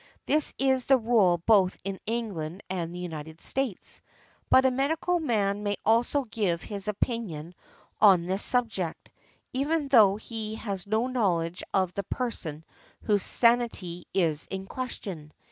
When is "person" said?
12.05-12.65